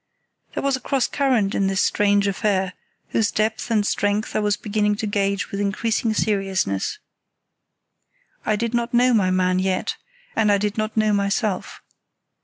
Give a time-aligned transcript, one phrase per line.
[0.55, 2.73] There was a cross current in this strange affair,
[3.09, 6.97] whose depth and strength I was beginning to gauge with increasing seriousness.
[8.43, 9.97] I did not know my man yet,
[10.35, 11.83] and I did not know myself.